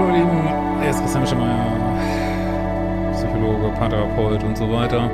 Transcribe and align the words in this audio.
Er 0.00 0.88
ist 0.88 1.00
Christian 1.00 1.26
Schemeier, 1.26 3.12
Psychologe, 3.12 3.68
Paartherapeut 3.76 4.42
und 4.44 4.56
so 4.56 4.72
weiter. 4.72 5.10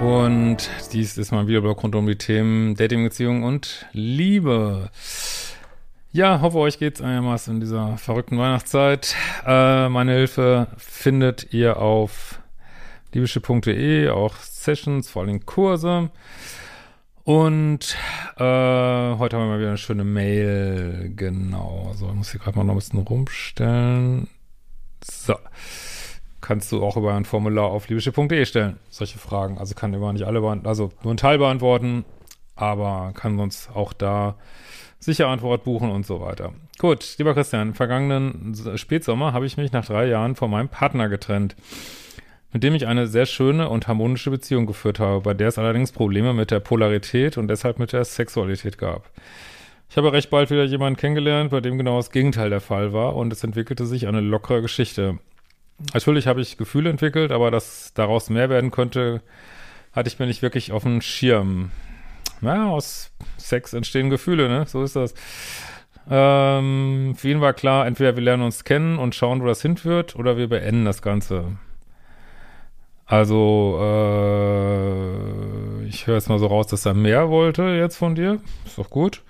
Und 0.00 0.70
dies 0.94 1.18
ist 1.18 1.30
mein 1.30 1.46
Videoblog 1.46 1.82
rund 1.82 1.94
um 1.94 2.06
die 2.06 2.16
Themen 2.16 2.74
Dating, 2.74 3.04
Beziehung 3.04 3.42
und 3.42 3.86
Liebe. 3.92 4.88
Ja, 6.10 6.40
hoffe 6.40 6.56
euch 6.56 6.78
geht's 6.78 7.02
einigermaßen 7.02 7.54
in 7.54 7.60
dieser 7.60 7.98
verrückten 7.98 8.38
Weihnachtszeit. 8.38 9.14
Äh, 9.46 9.90
meine 9.90 10.12
Hilfe 10.12 10.68
findet 10.78 11.52
ihr 11.52 11.76
auf 11.76 12.40
liebische.de, 13.12 14.08
auch 14.08 14.36
Sessions, 14.36 15.10
vor 15.10 15.22
allem 15.22 15.44
Kurse. 15.44 16.08
Und 17.28 17.94
äh, 18.36 18.40
heute 18.40 19.36
haben 19.36 19.42
wir 19.42 19.48
mal 19.48 19.58
wieder 19.58 19.68
eine 19.68 19.76
schöne 19.76 20.02
Mail. 20.02 21.12
Genau. 21.14 21.88
Also 21.90 22.08
ich 22.08 22.14
muss 22.14 22.30
hier 22.30 22.40
gerade 22.40 22.56
mal 22.56 22.64
noch 22.64 22.72
ein 22.72 22.78
bisschen 22.78 23.00
rumstellen. 23.00 24.28
So. 25.04 25.34
Kannst 26.40 26.72
du 26.72 26.82
auch 26.82 26.96
über 26.96 27.12
ein 27.12 27.26
Formular 27.26 27.66
auf 27.66 27.86
liebische.de 27.90 28.46
stellen. 28.46 28.78
Solche 28.88 29.18
Fragen. 29.18 29.58
Also 29.58 29.74
kann 29.74 29.92
immer 29.92 30.10
nicht 30.14 30.24
alle 30.24 30.40
beantworten, 30.40 30.68
also 30.68 30.90
nur 31.02 31.12
ein 31.12 31.18
Teil 31.18 31.36
beantworten, 31.36 32.06
aber 32.56 33.12
kann 33.14 33.36
sonst 33.36 33.76
auch 33.76 33.92
da 33.92 34.36
sicher 34.98 35.26
Antwort 35.26 35.64
buchen 35.64 35.90
und 35.90 36.06
so 36.06 36.22
weiter. 36.22 36.54
Gut, 36.78 37.18
lieber 37.18 37.34
Christian, 37.34 37.68
im 37.68 37.74
vergangenen 37.74 38.56
Spätsommer 38.76 39.34
habe 39.34 39.44
ich 39.44 39.58
mich 39.58 39.70
nach 39.72 39.84
drei 39.84 40.06
Jahren 40.06 40.34
von 40.34 40.50
meinem 40.50 40.70
Partner 40.70 41.10
getrennt 41.10 41.56
mit 42.52 42.62
dem 42.62 42.74
ich 42.74 42.86
eine 42.86 43.06
sehr 43.06 43.26
schöne 43.26 43.68
und 43.68 43.88
harmonische 43.88 44.30
Beziehung 44.30 44.66
geführt 44.66 45.00
habe, 45.00 45.20
bei 45.20 45.34
der 45.34 45.48
es 45.48 45.58
allerdings 45.58 45.92
Probleme 45.92 46.32
mit 46.32 46.50
der 46.50 46.60
Polarität 46.60 47.36
und 47.36 47.48
deshalb 47.48 47.78
mit 47.78 47.92
der 47.92 48.04
Sexualität 48.04 48.78
gab. 48.78 49.10
Ich 49.90 49.96
habe 49.96 50.12
recht 50.12 50.30
bald 50.30 50.50
wieder 50.50 50.64
jemanden 50.64 50.98
kennengelernt, 50.98 51.50
bei 51.50 51.60
dem 51.60 51.78
genau 51.78 51.96
das 51.96 52.10
Gegenteil 52.10 52.50
der 52.50 52.60
Fall 52.60 52.92
war 52.92 53.16
und 53.16 53.32
es 53.32 53.44
entwickelte 53.44 53.86
sich 53.86 54.06
eine 54.06 54.20
lockere 54.20 54.62
Geschichte. 54.62 55.18
Natürlich 55.94 56.26
habe 56.26 56.40
ich 56.40 56.56
Gefühle 56.56 56.90
entwickelt, 56.90 57.32
aber 57.32 57.50
dass 57.50 57.92
daraus 57.94 58.30
mehr 58.30 58.50
werden 58.50 58.70
könnte, 58.70 59.22
hatte 59.92 60.08
ich 60.08 60.18
mir 60.18 60.26
nicht 60.26 60.42
wirklich 60.42 60.72
auf 60.72 60.82
dem 60.82 61.00
Schirm. 61.00 61.70
Ja, 62.40 62.68
aus 62.68 63.12
Sex 63.36 63.72
entstehen 63.72 64.10
Gefühle, 64.10 64.48
ne? 64.48 64.64
So 64.66 64.82
ist 64.82 64.96
das. 64.96 65.14
Ähm, 66.10 67.14
für 67.16 67.28
ihn 67.28 67.40
war 67.40 67.52
klar, 67.52 67.86
entweder 67.86 68.16
wir 68.16 68.22
lernen 68.22 68.42
uns 68.42 68.64
kennen 68.64 68.98
und 68.98 69.14
schauen, 69.14 69.42
wo 69.42 69.46
das 69.46 69.62
hinführt, 69.62 70.16
oder 70.16 70.36
wir 70.36 70.48
beenden 70.48 70.84
das 70.84 71.02
Ganze. 71.02 71.58
Also, 73.08 73.78
äh, 73.80 75.06
ich 75.86 76.06
höre 76.06 76.16
jetzt 76.16 76.28
mal 76.28 76.38
so 76.38 76.46
raus, 76.46 76.66
dass 76.66 76.84
er 76.84 76.92
mehr 76.92 77.30
wollte 77.30 77.62
jetzt 77.62 77.96
von 77.96 78.14
dir. 78.14 78.38
Ist 78.66 78.76
doch 78.76 78.90
gut. 78.90 79.22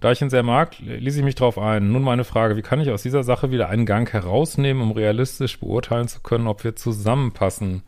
Da 0.00 0.10
ich 0.10 0.20
ihn 0.20 0.28
sehr 0.28 0.42
mag, 0.42 0.78
ließ 0.80 1.16
ich 1.16 1.22
mich 1.22 1.36
drauf 1.36 1.56
ein. 1.56 1.92
Nun 1.92 2.02
meine 2.02 2.24
Frage, 2.24 2.56
wie 2.56 2.62
kann 2.62 2.80
ich 2.80 2.90
aus 2.90 3.02
dieser 3.02 3.22
Sache 3.22 3.52
wieder 3.52 3.68
einen 3.68 3.86
Gang 3.86 4.12
herausnehmen, 4.12 4.82
um 4.82 4.90
realistisch 4.90 5.60
beurteilen 5.60 6.08
zu 6.08 6.20
können, 6.20 6.48
ob 6.48 6.64
wir 6.64 6.74
zusammenpassen? 6.74 7.82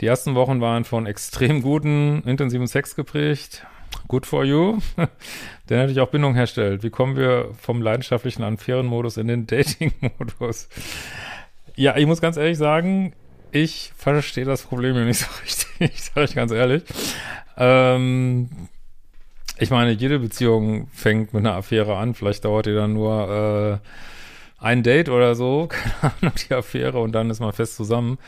Die 0.00 0.06
ersten 0.06 0.34
Wochen 0.34 0.60
waren 0.60 0.84
von 0.84 1.06
extrem 1.06 1.62
guten, 1.62 2.24
intensiven 2.26 2.66
Sex 2.66 2.96
geprägt. 2.96 3.64
Good 4.08 4.26
for 4.26 4.44
you. 4.44 4.78
Der 5.68 5.78
natürlich 5.78 6.00
auch 6.00 6.10
Bindung 6.10 6.34
herstellt. 6.34 6.82
Wie 6.82 6.90
kommen 6.90 7.16
wir 7.16 7.50
vom 7.60 7.80
leidenschaftlichen 7.80 8.42
an 8.42 8.58
fairen 8.58 8.86
Modus 8.86 9.16
in 9.18 9.28
den 9.28 9.46
Dating-Modus? 9.46 10.68
Ja, 11.76 11.96
ich 11.96 12.06
muss 12.06 12.20
ganz 12.20 12.36
ehrlich 12.36 12.58
sagen, 12.58 13.14
ich 13.54 13.92
verstehe 13.96 14.44
das 14.44 14.62
Problem 14.62 15.02
nicht 15.06 15.20
so 15.20 15.26
richtig, 15.42 16.02
sage 16.02 16.24
ich 16.24 16.34
ganz 16.34 16.50
ehrlich. 16.50 16.82
Ähm, 17.56 18.48
ich 19.58 19.70
meine, 19.70 19.92
jede 19.92 20.18
Beziehung 20.18 20.88
fängt 20.92 21.32
mit 21.32 21.46
einer 21.46 21.54
Affäre 21.54 21.96
an. 21.96 22.14
Vielleicht 22.14 22.44
dauert 22.44 22.66
die 22.66 22.74
dann 22.74 22.94
nur 22.94 23.80
äh, 23.80 24.64
ein 24.64 24.82
Date 24.82 25.08
oder 25.08 25.36
so, 25.36 25.68
keine 26.00 26.12
Ahnung, 26.20 26.32
die 26.48 26.52
Affäre, 26.52 26.98
und 26.98 27.12
dann 27.12 27.30
ist 27.30 27.38
man 27.40 27.52
fest 27.52 27.76
zusammen. 27.76 28.18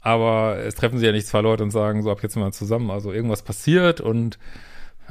Aber 0.00 0.58
es 0.58 0.74
treffen 0.74 0.98
sich 0.98 1.06
ja 1.06 1.12
nicht 1.12 1.26
zwei 1.26 1.40
Leute 1.42 1.62
und 1.62 1.70
sagen, 1.70 2.02
so 2.02 2.10
ab 2.10 2.22
jetzt 2.22 2.36
mal 2.36 2.52
zusammen. 2.52 2.90
Also 2.90 3.12
irgendwas 3.12 3.42
passiert 3.42 4.00
und 4.00 4.38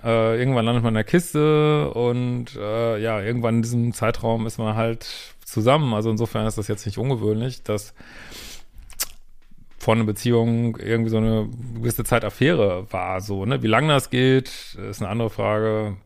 äh, 0.04 0.40
irgendwann 0.40 0.66
landet 0.66 0.84
man 0.84 0.92
in 0.92 0.96
der 0.96 1.04
Kiste 1.04 1.92
und 1.92 2.56
äh, 2.56 2.98
ja, 3.00 3.22
irgendwann 3.22 3.58
in 3.58 3.62
diesem 3.62 3.94
Zeitraum 3.94 4.48
ist 4.48 4.58
man 4.58 4.76
halt 4.76 5.08
zusammen. 5.46 5.94
Also 5.94 6.10
insofern 6.10 6.48
ist 6.48 6.58
das 6.58 6.68
jetzt 6.68 6.88
nicht 6.88 6.98
ungewöhnlich, 6.98 7.64
dass 7.64 7.94
von 9.84 9.98
einer 9.98 10.06
Beziehung 10.06 10.78
irgendwie 10.78 11.10
so 11.10 11.18
eine 11.18 11.50
gewisse 11.76 12.04
Zeit 12.04 12.24
Affäre 12.24 12.88
war, 12.92 13.22
so, 13.22 13.46
ne? 13.46 13.62
Wie 13.62 13.68
lange 13.68 13.90
das 13.90 14.10
geht, 14.10 14.78
ist 14.90 15.02
eine 15.02 15.10
andere 15.10 15.30
Frage. 15.30 15.98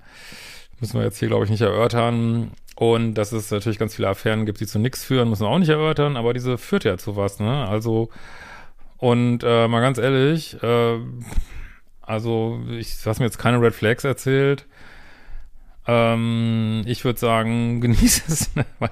Müssen 0.79 0.99
wir 0.99 1.05
jetzt 1.05 1.19
hier, 1.19 1.27
glaube 1.27 1.45
ich, 1.45 1.51
nicht 1.51 1.61
erörtern. 1.61 2.51
Und 2.75 3.15
dass 3.15 3.31
es 3.31 3.49
natürlich 3.51 3.79
ganz 3.79 3.95
viele 3.95 4.09
Affären 4.09 4.45
gibt, 4.45 4.59
die 4.59 4.67
zu 4.67 4.79
nichts 4.79 5.03
führen, 5.03 5.29
müssen 5.29 5.43
wir 5.43 5.49
auch 5.49 5.59
nicht 5.59 5.69
erörtern, 5.69 6.15
aber 6.17 6.33
diese 6.33 6.57
führt 6.57 6.83
ja 6.83 6.97
zu 6.97 7.15
was, 7.15 7.39
ne? 7.39 7.67
Also, 7.67 8.09
und 8.97 9.43
äh, 9.43 9.67
mal 9.67 9.81
ganz 9.81 9.97
ehrlich, 9.99 10.61
äh, 10.61 10.99
also 12.01 12.59
ich 12.71 12.97
hast 13.05 13.19
mir 13.19 13.25
jetzt 13.25 13.39
keine 13.39 13.61
Red 13.61 13.75
Flags 13.75 14.03
erzählt. 14.03 14.65
Ähm, 15.88 16.83
ich 16.85 17.05
würde 17.05 17.19
sagen, 17.19 17.81
genieße 17.81 18.23
es, 18.27 18.55
ne? 18.55 18.65
weil, 18.79 18.91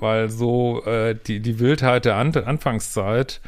weil 0.00 0.28
so 0.30 0.82
äh, 0.84 1.14
die, 1.14 1.40
die 1.40 1.58
Wildheit 1.58 2.04
der 2.04 2.16
An 2.16 2.34
Anfangszeit 2.34 3.40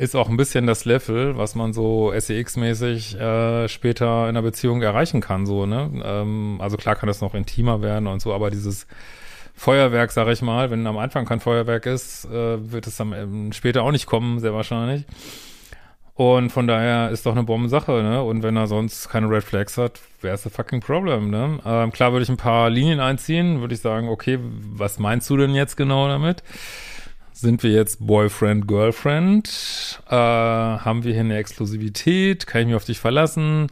ist 0.00 0.16
auch 0.16 0.30
ein 0.30 0.38
bisschen 0.38 0.66
das 0.66 0.86
Level, 0.86 1.36
was 1.36 1.54
man 1.54 1.74
so 1.74 2.10
SEX-mäßig 2.10 3.20
äh, 3.20 3.68
später 3.68 4.22
in 4.24 4.30
einer 4.30 4.42
Beziehung 4.42 4.80
erreichen 4.80 5.20
kann, 5.20 5.44
so, 5.44 5.66
ne? 5.66 5.90
Ähm, 6.02 6.56
also 6.58 6.78
klar 6.78 6.96
kann 6.96 7.06
das 7.06 7.20
noch 7.20 7.34
intimer 7.34 7.82
werden 7.82 8.06
und 8.06 8.22
so, 8.22 8.32
aber 8.32 8.50
dieses 8.50 8.86
Feuerwerk, 9.54 10.10
sag 10.10 10.28
ich 10.28 10.40
mal, 10.40 10.70
wenn 10.70 10.86
am 10.86 10.96
Anfang 10.96 11.26
kein 11.26 11.40
Feuerwerk 11.40 11.84
ist, 11.84 12.24
äh, 12.24 12.72
wird 12.72 12.86
es 12.86 12.96
dann 12.96 13.12
ähm, 13.12 13.52
später 13.52 13.82
auch 13.82 13.92
nicht 13.92 14.06
kommen, 14.06 14.40
sehr 14.40 14.54
wahrscheinlich. 14.54 15.04
Und 16.14 16.50
von 16.50 16.66
daher 16.66 17.10
ist 17.10 17.26
doch 17.26 17.32
eine 17.32 17.44
Bombensache, 17.44 18.02
ne? 18.02 18.22
Und 18.22 18.42
wenn 18.42 18.56
er 18.56 18.68
sonst 18.68 19.10
keine 19.10 19.28
Red 19.28 19.44
Flags 19.44 19.76
hat, 19.76 20.00
wäre 20.22 20.34
es 20.34 20.46
a 20.46 20.50
fucking 20.50 20.80
problem, 20.80 21.28
ne? 21.28 21.58
Ähm, 21.66 21.92
klar 21.92 22.12
würde 22.12 22.22
ich 22.22 22.30
ein 22.30 22.38
paar 22.38 22.70
Linien 22.70 23.00
einziehen, 23.00 23.60
würde 23.60 23.74
ich 23.74 23.80
sagen, 23.82 24.08
okay, 24.08 24.38
was 24.40 24.98
meinst 24.98 25.28
du 25.28 25.36
denn 25.36 25.54
jetzt 25.54 25.76
genau 25.76 26.08
damit? 26.08 26.42
Sind 27.32 27.62
wir 27.62 27.70
jetzt 27.70 28.06
Boyfriend, 28.06 28.66
Girlfriend? 28.68 30.02
Äh, 30.08 30.14
haben 30.14 31.04
wir 31.04 31.12
hier 31.12 31.20
eine 31.20 31.36
Exklusivität? 31.36 32.46
Kann 32.46 32.62
ich 32.62 32.66
mich 32.66 32.76
auf 32.76 32.84
dich 32.84 32.98
verlassen? 32.98 33.68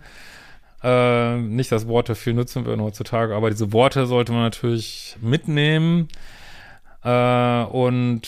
Äh, 0.83 1.37
nicht, 1.39 1.73
dass 1.73 1.89
Worte 1.89 2.15
viel 2.15 2.35
nutzen 2.35 2.65
würden 2.65 2.81
heutzutage, 2.83 3.35
aber 3.35 3.51
diese 3.51 3.73
Worte 3.73 4.07
sollte 4.07 4.33
man 4.33 4.43
natürlich 4.43 5.17
mitnehmen. 5.21 6.09
Äh, 7.03 7.65
und 7.65 8.23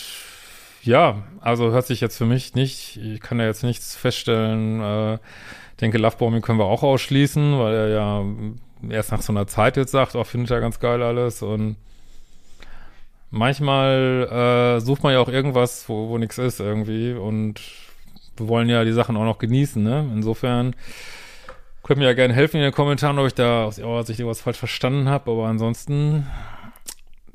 ja, 0.83 1.23
also 1.41 1.71
hört 1.71 1.87
sich 1.87 2.01
jetzt 2.01 2.19
für 2.19 2.27
mich 2.27 2.55
nicht, 2.55 2.97
ich 2.97 3.21
kann 3.21 3.39
da 3.39 3.45
jetzt 3.45 3.63
nichts 3.63 3.95
feststellen. 3.95 4.81
Äh, 4.81 5.19
denke, 5.81 5.99
Lovebombing 5.99 6.43
können 6.43 6.59
wir 6.59 6.67
auch 6.67 6.83
ausschließen, 6.83 7.59
weil 7.59 7.75
er 7.75 7.89
ja 7.89 8.25
erst 8.89 9.13
nach 9.13 9.23
so 9.23 9.33
einer 9.33 9.47
Zeit 9.47 9.77
jetzt 9.77 9.93
sagt, 9.93 10.17
auch 10.17 10.21
oh, 10.21 10.25
findet 10.25 10.51
er 10.51 10.61
ganz 10.61 10.81
geil 10.81 11.03
alles 11.03 11.43
und 11.43 11.77
manchmal 13.31 14.77
äh, 14.79 14.81
sucht 14.81 15.03
man 15.03 15.13
ja 15.13 15.21
auch 15.21 15.29
irgendwas, 15.29 15.89
wo, 15.89 16.09
wo 16.09 16.19
nichts 16.19 16.39
ist 16.39 16.61
irgendwie 16.61 17.13
und 17.13 17.61
wir 18.37 18.49
wollen 18.49 18.69
ja 18.69 18.85
die 18.85 18.93
Sachen 18.93 19.17
auch 19.17 19.25
noch 19.25 19.39
genießen, 19.39 19.83
ne? 19.83 20.09
Insofern 20.15 20.75
könnt 21.83 21.99
mir 21.99 22.07
ja 22.07 22.15
gerne 22.15 22.35
helfen 22.35 22.57
in 22.57 22.63
den 22.63 22.73
Kommentaren, 22.73 23.19
ob 23.19 23.27
ich 23.27 23.35
da 23.35 23.65
aus 23.65 23.79
eurer 23.79 24.05
Sicht 24.05 24.21
irgendwas 24.21 24.41
falsch 24.41 24.59
verstanden 24.59 25.09
habe, 25.09 25.31
aber 25.31 25.47
ansonsten 25.47 26.27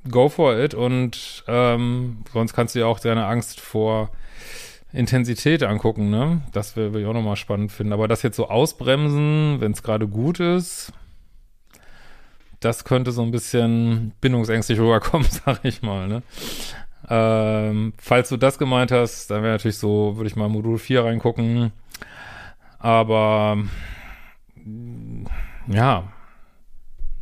go 0.10 0.30
for 0.30 0.58
it 0.58 0.74
und 0.74 1.44
ähm, 1.48 2.24
sonst 2.32 2.54
kannst 2.54 2.76
du 2.76 2.80
ja 2.80 2.86
auch 2.86 3.00
deine 3.00 3.26
Angst 3.26 3.60
vor 3.60 4.10
Intensität 4.94 5.64
angucken, 5.64 6.10
ne? 6.10 6.42
Das 6.54 6.76
will 6.76 6.96
ich 6.96 7.06
auch 7.06 7.14
nochmal 7.14 7.36
spannend 7.36 7.72
finden. 7.72 7.92
Aber 7.92 8.08
das 8.08 8.24
jetzt 8.24 8.38
so 8.38 8.48
ausbremsen, 8.48 9.58
wenn 9.60 9.74
es 9.74 9.84
gerade 9.84 10.08
gut 10.08 10.40
ist, 10.40 10.94
das 12.60 12.84
könnte 12.84 13.12
so 13.12 13.22
ein 13.22 13.32
bisschen 13.32 14.14
bindungsängstlich 14.22 14.80
rüberkommen, 14.80 15.28
sag 15.46 15.64
ich 15.64 15.82
mal, 15.82 16.08
ne? 16.08 16.24
Ähm, 17.08 17.94
falls 17.98 18.30
du 18.30 18.38
das 18.38 18.58
gemeint 18.58 18.92
hast, 18.92 19.30
dann 19.30 19.44
wäre 19.44 19.54
natürlich 19.54 19.78
so, 19.78 20.18
würde 20.18 20.28
ich 20.28 20.36
mal 20.36 20.50
Modul 20.50 20.80
4 20.80 21.04
reingucken. 21.04 21.72
Aber 22.80 23.58
ja, 25.68 26.12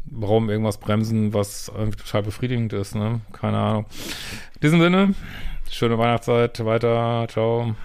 warum 0.06 0.50
irgendwas 0.50 0.78
bremsen, 0.78 1.34
was 1.34 1.70
irgendwie 1.76 1.98
total 1.98 2.24
befriedigend 2.24 2.74
ist, 2.74 2.96
ne? 2.96 3.22
Keine 3.34 3.58
Ahnung. 3.58 3.86
In 4.56 4.60
diesem 4.62 4.80
Sinne, 4.82 5.14
schöne 5.70 5.98
Weihnachtszeit, 5.98 6.64
weiter, 6.64 7.26
ciao. 7.30 7.76